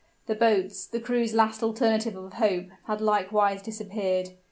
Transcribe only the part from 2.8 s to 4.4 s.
had likewise disappeared.